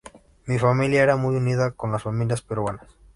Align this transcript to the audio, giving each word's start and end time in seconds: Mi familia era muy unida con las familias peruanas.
Mi 0.47 0.57
familia 0.57 1.03
era 1.03 1.15
muy 1.15 1.35
unida 1.35 1.73
con 1.75 1.91
las 1.91 2.01
familias 2.01 2.41
peruanas. 2.41 2.97